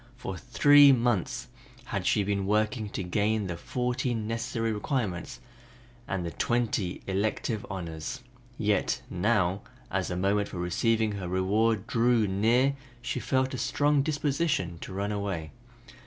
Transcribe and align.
For 0.17 0.35
three 0.35 0.91
months 0.91 1.47
had 1.85 2.07
she 2.07 2.23
been 2.23 2.47
working 2.47 2.89
to 2.89 3.03
gain 3.03 3.45
the 3.45 3.55
fourteen 3.55 4.25
necessary 4.27 4.73
requirements 4.73 5.39
and 6.07 6.25
the 6.25 6.31
twenty 6.31 7.03
elective 7.05 7.63
honors, 7.69 8.23
yet 8.57 9.03
now 9.11 9.61
as 9.91 10.07
the 10.07 10.17
moment 10.17 10.47
for 10.47 10.57
receiving 10.57 11.11
her 11.11 11.27
reward 11.27 11.85
drew 11.85 12.25
near 12.27 12.75
she 13.03 13.19
felt 13.19 13.53
a 13.53 13.59
strong 13.59 14.01
disposition 14.01 14.79
to 14.79 14.91
run 14.91 15.11
away. 15.11 15.51